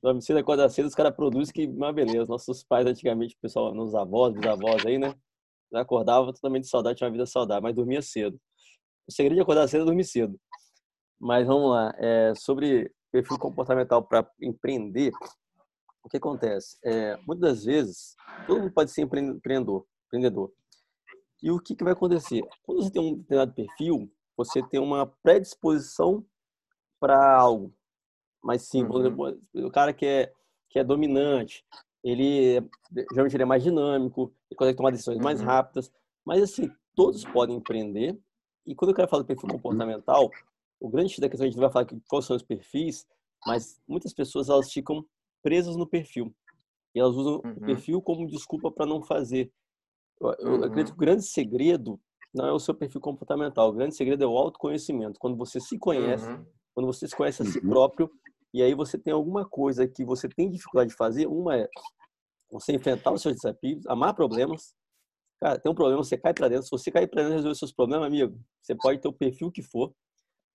[0.01, 2.29] Dorme cedo, acorda cedo, os caras produzem que uma beleza.
[2.29, 5.15] Nossos pais, antigamente, o pessoal, nos avós, dos avós aí, né?
[5.73, 8.37] Acordava totalmente de saudade, tinha uma vida saudável, mas dormia cedo.
[9.07, 10.37] O segredo de acordar cedo é dormir cedo.
[11.23, 15.13] Mas vamos lá, é, sobre perfil comportamental para empreender,
[16.03, 16.77] o que acontece?
[16.83, 19.85] É, muitas das vezes, todo mundo pode ser empreendedor.
[20.07, 20.51] empreendedor.
[21.41, 22.45] E o que, que vai acontecer?
[22.63, 26.25] Quando você tem um determinado perfil, você tem uma predisposição
[26.99, 27.73] para algo.
[28.43, 29.39] Mas sim, uhum.
[29.65, 30.33] o cara que é,
[30.69, 31.65] que é dominante,
[32.03, 32.55] ele
[33.11, 35.23] geralmente ele é mais dinâmico, ele consegue tomar decisões uhum.
[35.23, 35.89] mais rápidas.
[36.25, 38.19] Mas assim, todos podem empreender.
[38.65, 40.29] E quando eu quero falar do perfil comportamental,
[40.79, 43.05] o grande da questão a gente vai falar que quais são os perfis,
[43.45, 45.05] mas muitas pessoas elas ficam
[45.41, 46.33] presas no perfil.
[46.95, 47.51] E elas usam uhum.
[47.51, 49.51] o perfil como desculpa para não fazer.
[50.21, 50.63] Eu, eu uhum.
[50.63, 51.99] acredito que o grande segredo
[52.33, 53.69] não é o seu perfil comportamental.
[53.69, 55.19] O grande segredo é o autoconhecimento.
[55.19, 56.45] Quando você se conhece, uhum.
[56.73, 57.69] quando você se conhece a si uhum.
[57.69, 58.09] próprio,
[58.53, 61.67] e aí você tem alguma coisa que você tem dificuldade de fazer, uma é
[62.51, 64.75] você enfrentar os seus desafios, amar problemas.
[65.41, 66.65] Cara, tem um problema, você cai para dentro.
[66.65, 69.51] Se você cair para dentro e resolver seus problemas, amigo, você pode ter o perfil
[69.51, 69.93] que for.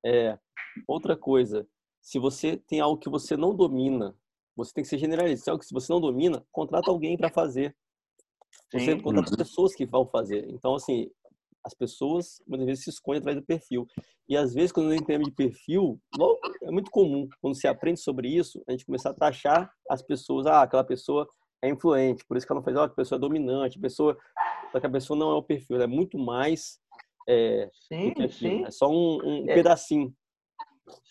[0.05, 0.39] É,
[0.87, 1.67] outra coisa,
[2.01, 4.17] se você tem algo que você não domina,
[4.57, 5.57] você tem que ser generalista.
[5.63, 7.77] Se você não domina, contrata alguém para fazer.
[8.73, 9.01] Você Sim.
[9.01, 9.37] contrata uhum.
[9.37, 10.47] pessoas que vão fazer.
[10.51, 11.11] Então, assim,
[11.65, 13.87] as pessoas muitas vezes se escondem atrás do perfil.
[14.29, 17.67] E às vezes, quando a gente tem de perfil, logo, é muito comum, quando se
[17.67, 20.47] aprende sobre isso, a gente começar a taxar as pessoas.
[20.47, 21.29] Ah, aquela pessoa
[21.63, 24.17] é influente, por isso que ela não faz, ah, a pessoa é dominante, a pessoa.
[24.73, 26.79] Só que a pessoa não é o perfil, ela é muito mais.
[27.29, 28.65] É, sim, sim.
[28.65, 29.55] É só um, um é.
[29.55, 30.15] pedacinho.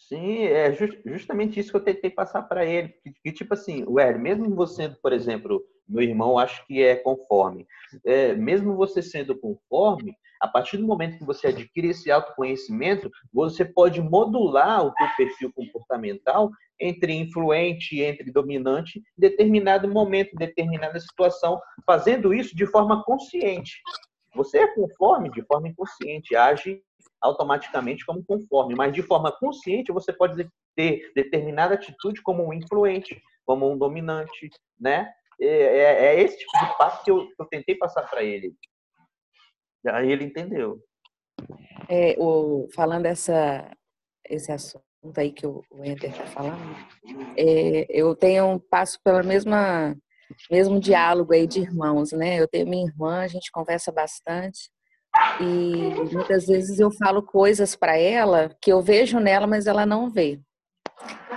[0.07, 2.89] Sim, é just, justamente isso que eu tentei passar para ele.
[3.03, 7.67] Que, que, tipo assim, Ué, mesmo você, por exemplo, meu irmão acho que é conforme.
[8.05, 13.65] É, mesmo você sendo conforme, a partir do momento que você adquire esse autoconhecimento, você
[13.65, 16.49] pode modular o seu perfil comportamental
[16.79, 23.81] entre influente, entre dominante, em determinado momento, em determinada situação, fazendo isso de forma consciente.
[24.37, 26.81] Você é conforme de forma inconsciente, age
[27.21, 33.19] automaticamente como conforme, mas de forma consciente você pode ter determinada atitude como um influente,
[33.45, 35.11] como um dominante, né?
[35.39, 38.55] É, é, é esse tipo de passo que eu, eu tentei passar para ele.
[39.87, 40.79] Aí ele entendeu.
[41.89, 43.71] É, o, falando essa,
[44.27, 44.83] esse assunto
[45.17, 46.75] aí que o, o Ender está falando,
[47.37, 49.95] é, eu tenho passo pela mesma
[50.49, 52.39] mesmo diálogo aí de irmãos, né?
[52.39, 54.69] Eu tenho minha irmã, a gente conversa bastante
[55.41, 60.09] e muitas vezes eu falo coisas para ela que eu vejo nela, mas ela não
[60.09, 60.39] vê.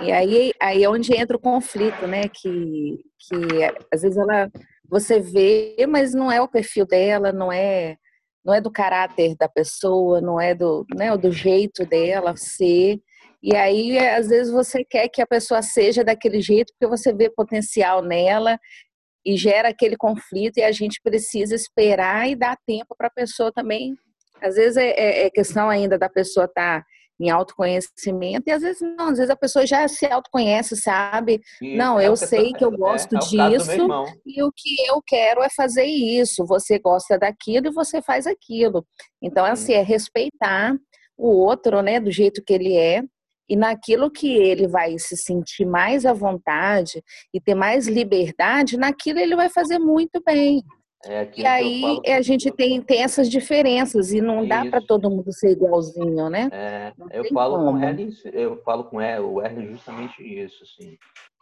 [0.01, 2.23] E aí, aí é onde entra o conflito, né?
[2.27, 3.35] Que, que
[3.91, 4.49] às vezes ela
[4.89, 7.95] você vê, mas não é o perfil dela, não é
[8.43, 12.99] não é do caráter da pessoa, não é do, né, do jeito dela ser.
[13.43, 17.29] E aí, às vezes, você quer que a pessoa seja daquele jeito porque você vê
[17.29, 18.59] potencial nela
[19.25, 23.51] e gera aquele conflito e a gente precisa esperar e dar tempo para a pessoa
[23.51, 23.95] também.
[24.41, 26.85] Às vezes é, é, é, questão ainda da pessoa estar tá
[27.19, 31.39] em autoconhecimento e às vezes não, às vezes a pessoa já se autoconhece, sabe?
[31.61, 33.87] Não, é eu sei que eu é, gosto é, disso
[34.25, 36.43] e o que eu quero é fazer isso.
[36.47, 38.83] Você gosta daquilo e você faz aquilo.
[39.21, 40.75] Então, assim, é respeitar
[41.15, 43.03] o outro, né, do jeito que ele é
[43.49, 49.19] e naquilo que ele vai se sentir mais à vontade e ter mais liberdade, naquilo
[49.19, 50.63] ele vai fazer muito bem.
[51.03, 54.49] É e aí a gente tem, tem essas diferenças e não Isso.
[54.49, 56.47] dá para todo mundo ser igualzinho, né?
[56.51, 57.71] É, eu falo como.
[57.71, 60.97] com ele, eu falo com ele, o Erle justamente isso, assim,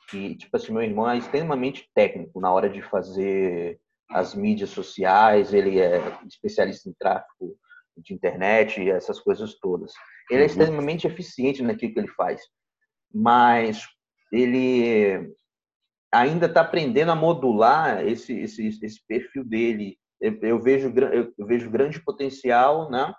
[0.10, 3.78] que tipo assim, meu irmão é extremamente técnico na hora de fazer
[4.10, 7.58] as mídias sociais, ele é especialista em tráfego
[8.02, 9.92] de internet e essas coisas todas.
[10.30, 10.48] Ele é uhum.
[10.48, 12.42] extremamente eficiente naquilo que ele faz,
[13.14, 13.84] mas
[14.32, 15.34] ele
[16.12, 19.98] ainda está aprendendo a modular esse, esse, esse perfil dele.
[20.20, 20.94] Eu, eu vejo,
[21.38, 23.14] eu vejo grande potencial né,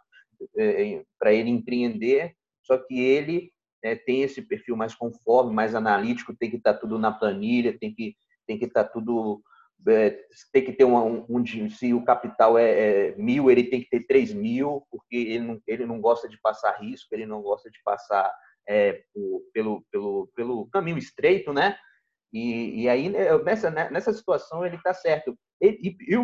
[0.59, 6.37] é, para ele empreender, só que ele é, tem esse perfil mais conforme, mais analítico,
[6.37, 8.15] tem que estar tá tudo na planilha, tem que
[8.47, 9.41] tem que estar tá tudo
[9.89, 10.19] é,
[10.53, 12.71] tem que ter um, um, se o capital é,
[13.09, 16.39] é, mil, ele tem que ter três mil, porque ele não, ele não gosta de
[16.41, 18.33] passar risco, ele não gosta de passar
[18.69, 21.77] é, por, pelo, pelo, pelo caminho estreito, né?
[22.33, 25.37] E, e aí, né, nessa, né, nessa situação, ele está certo.
[25.61, 26.17] E, e,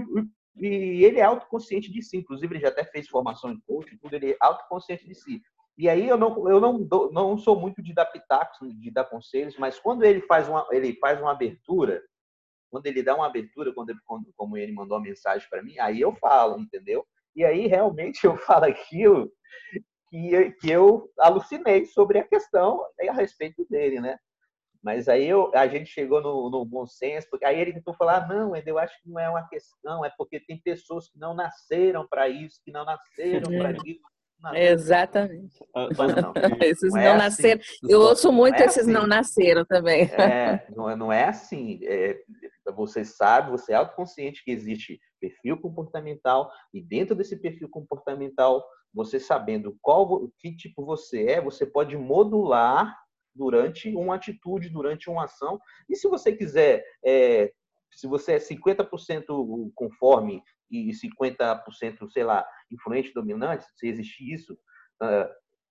[0.56, 4.14] e, ele é autoconsciente de si, inclusive ele já até fez formação em coaching, tudo,
[4.14, 5.42] ele é autoconsciente de si.
[5.78, 6.78] E aí eu não, eu não,
[7.12, 10.94] não sou muito de dar pitacos, de dar conselhos, mas quando ele faz uma, ele
[10.94, 12.02] faz uma abertura,
[12.70, 15.78] quando ele dá uma abertura, quando, ele, quando como ele mandou uma mensagem para mim,
[15.78, 17.06] aí eu falo, entendeu?
[17.34, 19.30] E aí realmente eu falo aquilo
[20.08, 24.18] que, que eu alucinei sobre a questão a respeito dele, né?
[24.82, 28.28] Mas aí eu, a gente chegou no, no, bom senso, porque aí ele tentou falar,
[28.28, 32.06] não, eu acho que não é uma questão, é porque tem pessoas que não nasceram
[32.06, 34.00] para isso, que não nasceram para isso.
[34.40, 35.58] Não, Exatamente.
[35.74, 35.88] Ah,
[36.22, 37.60] não, esses não, é não nasceram.
[37.60, 37.78] Assim.
[37.88, 38.92] Eu ouço muito é esses assim.
[38.92, 40.04] não nasceram também.
[40.12, 41.80] É, não, é, não é assim.
[41.82, 42.20] É,
[42.74, 49.20] você sabe, você é autoconsciente que existe perfil comportamental e dentro desse perfil comportamental, você
[49.20, 52.96] sabendo qual que tipo você é, você pode modular
[53.34, 55.60] durante uma atitude, durante uma ação.
[55.88, 57.52] E se você quiser, é,
[57.92, 64.58] se você é 50% conforme e 50%, sei lá, influente dominante, se existe isso,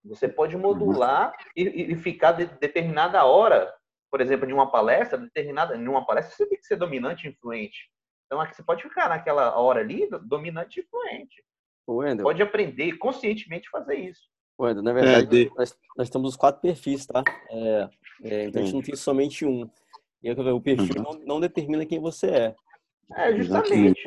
[0.04, 3.74] você pode modular e, e ficar de determinada hora
[4.16, 7.32] por exemplo, de uma palestra, determinada, em uma palestra, você tem que ser dominante e
[7.32, 7.90] influente.
[8.26, 11.44] Então, aqui você pode ficar naquela hora ali, dominante e influente.
[11.86, 14.22] Wendell, pode aprender conscientemente fazer isso.
[14.58, 17.26] Wendell, na verdade, é, nós, nós, temos os quatro perfis, tá?
[17.50, 17.90] É,
[18.24, 19.70] é, então, a gente não tem somente um.
[20.24, 21.04] E o perfil uhum.
[21.04, 22.56] não, não, determina quem você é.
[23.18, 24.02] É, justamente.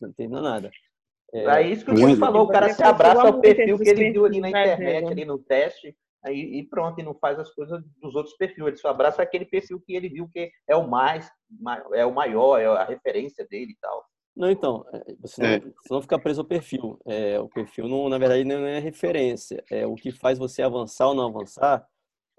[0.00, 0.70] Não determina nada.
[1.34, 4.12] É, é isso que o Chico falou, o cara se abraça ao perfil que ele
[4.12, 5.96] viu ali na internet, ali no teste,
[6.32, 8.58] e pronto, e não faz as coisas dos outros perfis.
[8.58, 11.30] Ele só abraça aquele perfil que ele viu que é o mais,
[11.94, 14.04] é o maior, é a referência dele e tal.
[14.36, 15.60] Não, então, é, você não, é.
[15.60, 16.96] você não fica preso ao perfil.
[17.06, 19.64] É, o perfil, não, na verdade, não é referência.
[19.68, 21.84] É, o que faz você avançar ou não avançar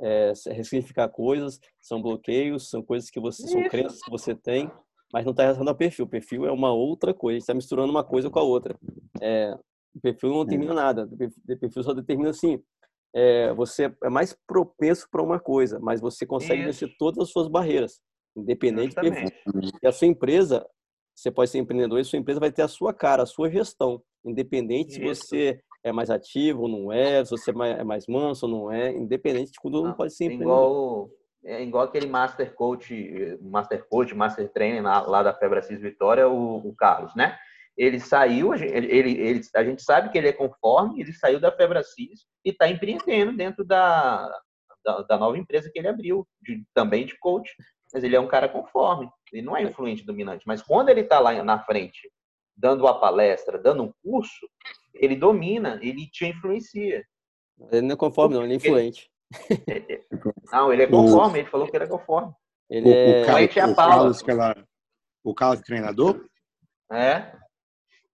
[0.02, 3.52] é, é ressignificar coisas, são bloqueios, são coisas que você, Isso.
[3.52, 4.72] são crenças que você tem,
[5.12, 6.06] mas não está relacionado ao perfil.
[6.06, 8.80] O perfil é uma outra coisa, está misturando uma coisa com a outra.
[9.22, 9.54] É,
[9.94, 11.10] o perfil não determina nada.
[11.12, 12.64] O perfil só determina assim,
[13.14, 16.68] é, você é mais propenso para uma coisa, mas você consegue Isso.
[16.68, 18.00] vencer todas as suas barreiras,
[18.36, 19.30] independente perfil.
[19.82, 20.66] E a sua empresa,
[21.16, 24.02] você pode ser empreendedor e sua empresa vai ter a sua cara, a sua gestão,
[24.24, 25.26] independente Isso.
[25.26, 28.72] se você é mais ativo ou não é, se você é mais manso ou não
[28.72, 30.54] é, independente de quando não, pode ser empreendedor.
[30.54, 31.10] Igual,
[31.46, 36.76] é igual aquele Master Coach, Master Coach, Master Trainer lá da Febracis Vitória, o, o
[36.76, 37.38] Carlos, né?
[37.80, 41.50] Ele saiu, ele, ele, ele, a gente sabe que ele é conforme, ele saiu da
[41.50, 44.30] Febracis e está empreendendo dentro da,
[44.84, 47.50] da, da, nova empresa que ele abriu, de, também de coach.
[47.94, 50.44] Mas ele é um cara conforme, ele não é influente dominante.
[50.46, 52.12] Mas quando ele está lá na frente,
[52.54, 54.46] dando a palestra, dando um curso,
[54.94, 57.06] ele domina, ele te influencia.
[57.72, 59.10] Ele não é conforme, não, ele é influente.
[60.52, 62.34] Não, ele é conforme, ele falou que ele é conforme.
[62.70, 63.24] Ele é...
[63.24, 64.68] O, Carlos, o Carlos, que ela,
[65.24, 66.26] o Carlos treinador?
[66.92, 67.32] É.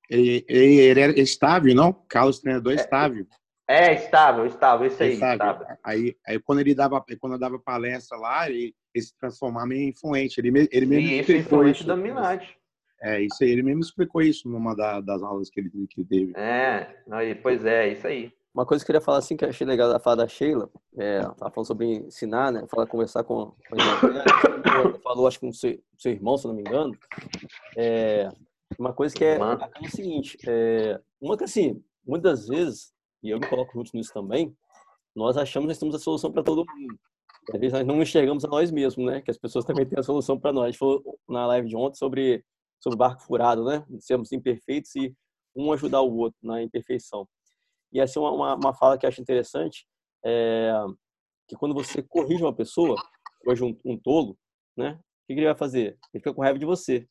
[0.09, 1.93] Ele, ele, ele era estável, não?
[2.07, 3.27] Carlos treinador é, estável.
[3.67, 5.13] É, estável, estável, isso aí.
[5.13, 5.65] Estável.
[5.83, 9.89] Aí, aí quando ele dava, quando eu dava palestra lá, ele, ele se transformava em
[9.89, 10.39] influente.
[10.39, 11.87] Ele, ele mesmo isso, influente isso.
[11.87, 12.57] dominante.
[13.01, 16.07] É, isso aí, ele mesmo explicou isso numa da, das aulas que ele, que ele
[16.07, 16.33] teve.
[16.35, 16.87] É,
[17.41, 18.31] pois é, isso aí.
[18.55, 20.69] Uma coisa que eu queria falar assim, que eu achei legal da fala da Sheila,
[20.97, 22.65] é, ela falando sobre ensinar, né?
[22.69, 26.53] Falar, conversar com, com a falou, acho que com o seu, seu, irmão, se não
[26.53, 26.97] me engano.
[27.75, 28.29] É,
[28.77, 33.39] uma coisa que é, é o seguinte, é, uma que assim, muitas vezes, e eu
[33.39, 34.55] me coloco junto nisso também,
[35.15, 36.99] nós achamos que nós temos a solução para todo mundo.
[37.53, 39.21] Às vezes nós não enxergamos a nós mesmos, né?
[39.21, 40.63] Que as pessoas também têm a solução para nós.
[40.63, 42.43] A gente falou na live de ontem sobre,
[42.81, 43.85] sobre barco furado, né?
[43.99, 45.15] Sermos imperfeitos e
[45.55, 47.27] um ajudar o outro na imperfeição.
[47.93, 49.85] E essa é uma, uma, uma fala que eu acho interessante,
[50.25, 50.73] é,
[51.47, 52.95] que quando você corrige uma pessoa,
[53.47, 54.37] hoje um, um tolo,
[54.75, 54.99] né?
[54.99, 55.97] O que, que ele vai fazer?
[56.13, 57.07] Ele fica com raiva de você.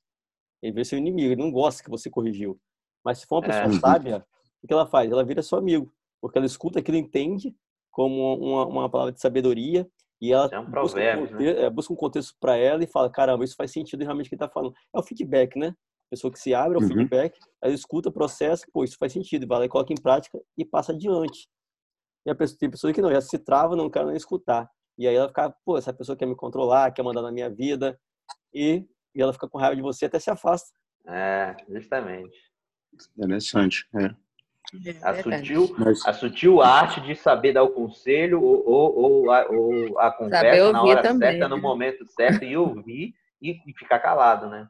[0.64, 2.58] Ele vê seu inimigo, ele não gosta que você corrigiu.
[3.04, 3.78] Mas se for uma pessoa é.
[3.78, 4.26] sábia,
[4.62, 5.12] o que ela faz?
[5.12, 7.54] Ela vira seu amigo, porque ela escuta aquilo, entende
[7.90, 9.86] como uma, uma palavra de sabedoria
[10.20, 11.62] e ela é um busca, um contexto, né?
[11.64, 14.36] É, busca um contexto para ela e fala, caramba, isso faz sentido realmente o que
[14.36, 14.74] está falando.
[14.94, 15.74] É o feedback, né?
[16.14, 16.88] pessoa que se abre ao uhum.
[16.88, 20.64] feedback, ela escuta, processa, pô, isso faz sentido, vai lá e coloca em prática e
[20.64, 21.48] passa adiante.
[22.24, 24.70] E a pessoa, tem pessoa que não, já se trava, não quer nem escutar.
[24.96, 27.98] E aí ela fica, pô, essa pessoa quer me controlar, quer mandar na minha vida,
[28.52, 30.72] e, e ela fica com raiva de você até se afasta.
[31.06, 32.36] É, justamente.
[33.16, 34.04] Interessante, é.
[34.86, 39.46] é a, sutil, a sutil arte de saber dar o conselho ou, ou, ou, a,
[39.48, 41.30] ou a conversa na hora também.
[41.30, 44.68] certa, no momento certo, e ouvir e, e ficar calado, né?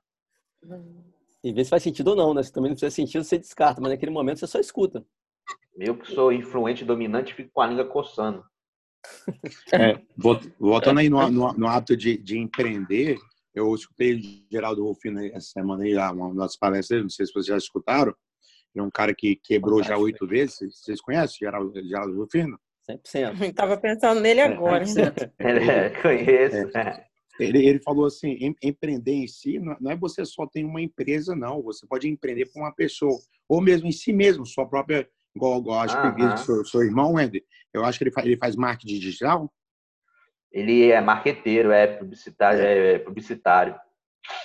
[1.42, 2.42] E ver se faz sentido ou não, né?
[2.42, 5.04] Se também não fizer sentido, você descarta, mas naquele momento você só escuta.
[5.76, 8.44] Eu que sou influente dominante, fico com a língua coçando.
[9.72, 10.00] É,
[10.58, 13.18] voltando aí no, no, no hábito de, de, empreender,
[13.54, 17.46] eu escutei o Geraldo Rufino essa semana aí, uma das palestras, não sei se vocês
[17.46, 18.14] já escutaram.
[18.76, 20.58] é um cara que quebrou já oito vezes.
[20.80, 22.58] Vocês conhecem Geraldo, Geraldo Rufino?
[22.90, 23.42] 100%.
[23.48, 24.84] Estava pensando nele agora.
[25.38, 26.76] É, conheço.
[26.76, 27.04] É.
[27.38, 31.34] Ele, ele falou assim, em, empreender em si não é você só tem uma empresa,
[31.34, 31.62] não.
[31.62, 35.80] Você pode empreender para uma pessoa, ou mesmo em si mesmo, sua própria, igual, igual
[35.80, 38.98] acho que o seu, seu irmão, Andy, eu acho que ele faz, ele faz marketing
[38.98, 39.52] digital.
[40.54, 43.74] Ele é marqueteiro, é publicitário, é publicitário.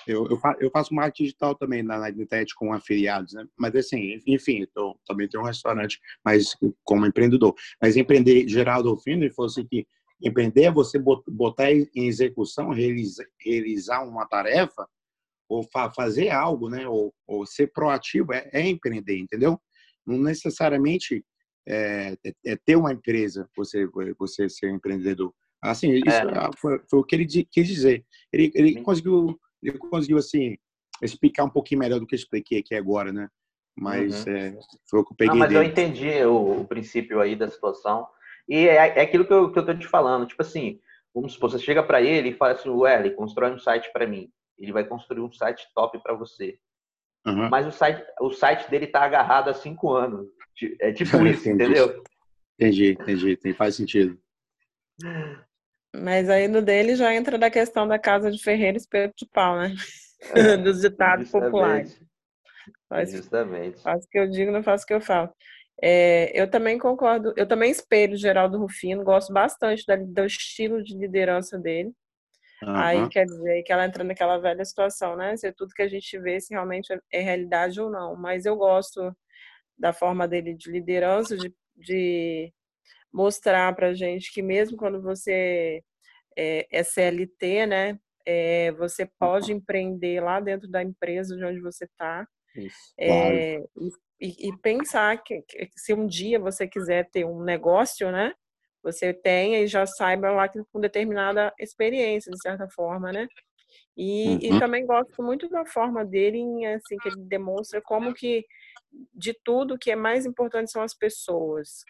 [0.06, 3.46] Eu, eu, eu faço marketing digital também na, na internet com afiliados, né?
[3.58, 7.56] Mas assim, enfim, tô, também tenho um restaurante, mas como empreendedor.
[7.82, 9.88] Mas empreender, Geraldo Alfino, ele falou assim que
[10.22, 14.86] Empreender é você botar em execução, realizar, realizar uma tarefa
[15.48, 16.88] ou fa fazer algo, né?
[16.88, 19.60] Ou, ou ser proativo é, é, empreender, entendeu?
[20.06, 21.26] Não necessariamente
[21.66, 25.34] é, é, é, ter uma empresa você você ser empreendedor.
[25.62, 26.50] Assim, isso é.
[26.58, 28.06] foi, foi, o que ele quis dizer.
[28.32, 30.58] Ele, ele conseguiu ele conseguiu assim
[31.02, 33.30] explicar um pouquinho melhor do que eu expliquei aqui agora, né?
[33.78, 34.36] Mas uhum.
[34.36, 35.34] é, foi o que eu peguei.
[35.34, 35.60] Não, mas dele.
[35.60, 38.08] eu entendi o, o, princípio aí da situação.
[38.48, 40.26] E é, é aquilo que eu, que eu tô te falando.
[40.26, 40.80] Tipo assim,
[41.14, 44.30] vamos supor, você chega para ele e fala assim, Ué, constrói um site para mim.
[44.58, 46.60] Ele vai construir um site top para você.
[47.26, 47.50] Uhum.
[47.50, 50.28] Mas o site, o site dele tá agarrado há cinco anos.
[50.82, 52.04] É tipo isso, entendeu?
[52.60, 53.54] Entendi, entendi.
[53.54, 54.20] Faz sentido.
[55.96, 59.58] Mas aí no dele já entra da questão da casa de Ferreira espeto de pau,
[59.58, 59.74] né?
[60.36, 62.00] É, Dos ditados populares.
[62.88, 63.82] Faz, Justamente.
[63.82, 65.34] Faz o que eu digo, não faço o que eu falo.
[65.82, 70.98] É, eu também concordo, eu também espelho Geraldo Rufino, gosto bastante da, do estilo de
[70.98, 71.94] liderança dele.
[72.62, 72.76] Uhum.
[72.76, 75.38] Aí quer dizer que ela entra naquela velha situação, né?
[75.38, 78.16] Se é tudo que a gente vê se realmente é, é realidade ou não.
[78.16, 79.16] Mas eu gosto
[79.78, 82.52] da forma dele de liderança, de, de
[83.12, 85.84] mostrar pra gente que mesmo quando você
[86.38, 88.00] é, é CLT, né?
[88.26, 92.28] É, você pode empreender lá dentro da empresa de onde você está.
[92.98, 93.70] É, claro
[94.20, 98.34] e, e pensar que, que, se um dia você quiser ter um negócio, né?
[98.84, 103.28] Você tenha e já saiba lá que, com determinada experiência, de certa forma, né?
[103.96, 104.40] E, uhum.
[104.42, 108.46] e, também gosto muito da forma dele, assim, que ele demonstra como que
[109.14, 111.84] de tudo que é mais importante são as pessoas.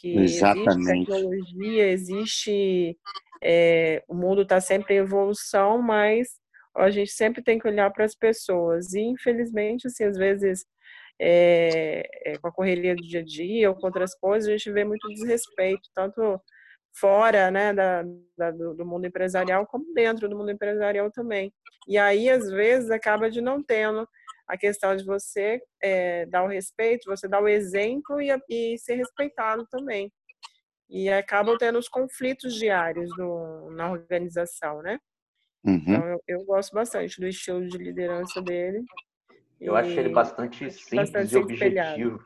[0.00, 0.80] Que Exatamente.
[0.80, 2.98] existe tecnologia, existe
[3.42, 6.38] é, o mundo está sempre em evolução, mas
[6.76, 8.94] a gente sempre tem que olhar para as pessoas.
[8.94, 10.64] E, infelizmente, assim, às vezes,
[11.20, 14.70] é, é, com a correria do dia a dia ou com outras coisas, a gente
[14.70, 16.40] vê muito desrespeito, tanto
[16.92, 18.02] fora né, da,
[18.36, 21.52] da, do mundo empresarial, como dentro do mundo empresarial também.
[21.88, 24.08] E aí, às vezes, acaba de não tendo
[24.50, 28.96] a questão de você é, dar o respeito, você dar o exemplo e, e ser
[28.96, 30.12] respeitado também.
[30.88, 34.98] E acabam tendo os conflitos diários do, na organização, né?
[35.64, 35.76] Uhum.
[35.76, 38.82] Então, eu, eu, gosto bastante do estilo de liderança dele.
[39.60, 42.20] Eu acho ele bastante simples bastante e objetivo.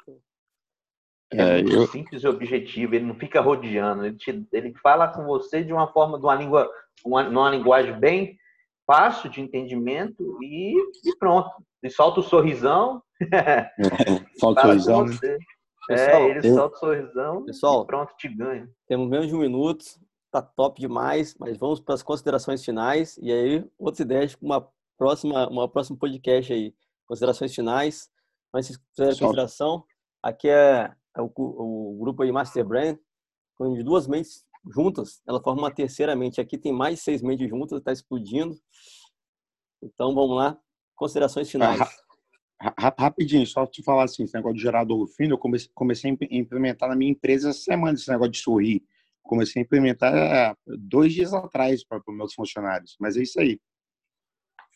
[1.30, 1.86] É, é muito eu...
[1.88, 5.92] simples e objetivo, ele não fica rodeando, ele, te, ele fala com você de uma
[5.92, 6.70] forma, de uma língua,
[7.04, 8.38] uma, numa linguagem bem
[8.86, 11.50] fácil de entendimento e, e pronto.
[11.84, 13.02] E solta o sorrisão.
[13.32, 13.70] É,
[14.38, 15.04] solta o sorrisão.
[15.04, 15.38] Né?
[15.90, 16.54] É, pessoal, é, ele eu...
[16.54, 18.68] solta o sorrisão pessoal, e pronto, te ganha.
[18.88, 19.84] Temos menos de um minuto,
[20.32, 24.68] tá top demais, mas vamos para as considerações finais e aí outras ideias para uma
[24.98, 26.74] próxima, uma próxima podcast aí.
[27.06, 28.10] Considerações finais.
[28.52, 29.84] Mas se fizer consideração,
[30.22, 32.96] aqui é, é o, o, grupo aí Master Brand,
[33.56, 36.40] com duas mentes juntas, ela forma uma terceira mente.
[36.40, 38.56] Aqui tem mais seis mentes juntas, está explodindo.
[39.82, 40.56] Então vamos lá,
[40.94, 41.80] considerações finais.
[42.98, 46.88] Rapidinho, só te falar assim, esse negócio de gerador fino, eu comecei, comecei a implementar
[46.88, 48.82] na minha empresa essa semana, esse negócio de sorrir.
[49.22, 53.60] Comecei a implementar é, dois dias atrás para os meus funcionários, mas é isso aí.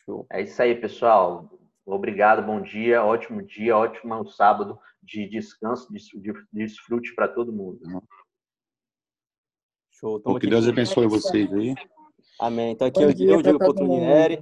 [0.05, 0.25] Show.
[0.31, 1.49] É isso aí, pessoal.
[1.85, 7.79] Obrigado, bom dia, ótimo dia, ótimo sábado de descanso, de, de desfrute para todo mundo.
[9.91, 10.21] Show.
[10.39, 11.73] que Deus abençoe vocês aí.
[12.39, 12.71] Amém.
[12.71, 14.39] Então aqui é o Diego Cotronieri,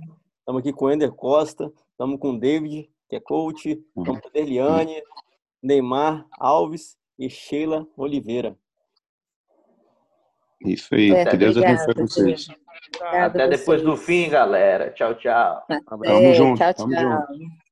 [0.48, 4.28] estamos aqui com o Ender Costa, estamos com o David, que é coach, estamos com
[4.28, 5.04] a Deliane,
[5.62, 8.58] Neymar Alves e Sheila Oliveira.
[10.62, 12.48] Isso aí, é, que Deus abençoe vocês.
[13.02, 14.89] Até depois do fim, galera.
[14.91, 15.66] Tchau, tchau.
[15.68, 16.58] Tamo junto.
[16.58, 16.88] Tchau, tchau.
[16.88, 17.66] Tamo junto.